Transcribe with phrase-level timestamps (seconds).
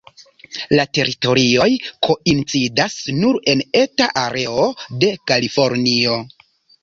[0.77, 1.67] La teritorioj
[2.07, 4.67] koincidas nur en eta areo
[5.05, 6.17] de Kalifornio.